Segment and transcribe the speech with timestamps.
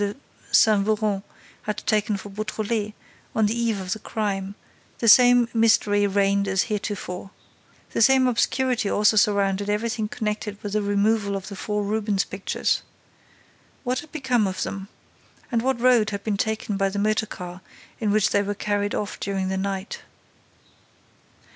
[0.01, 0.15] de
[0.51, 1.21] Saint Véran
[1.61, 2.95] had taken for Beautrelet,
[3.35, 4.55] on the eve of the crime,
[4.97, 7.29] the same mystery reigned as heretofore.
[7.91, 12.81] The same obscurity also surrounded everything connected with the removal of the four Rubens pictures.
[13.83, 14.87] What had become of them?
[15.51, 17.61] And what road had been taken by the motor car
[17.99, 20.01] in which they were carried off during the night?